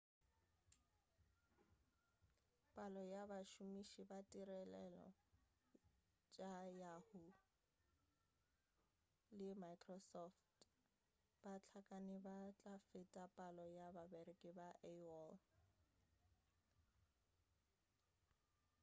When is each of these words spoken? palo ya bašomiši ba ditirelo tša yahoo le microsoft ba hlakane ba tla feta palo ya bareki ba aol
palo 2.75 3.01
ya 3.13 3.23
bašomiši 3.31 4.01
ba 4.09 4.17
ditirelo 4.25 4.95
tša 6.33 6.53
yahoo 6.81 7.31
le 9.37 9.49
microsoft 9.63 10.41
ba 11.41 11.53
hlakane 11.65 12.15
ba 12.25 12.37
tla 12.59 12.75
feta 12.87 13.25
palo 13.37 13.65
ya 13.77 13.87
bareki 13.95 14.49
ba 14.57 14.69
aol 14.91 15.33